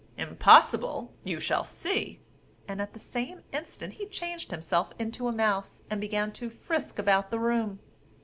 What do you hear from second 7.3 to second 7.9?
room.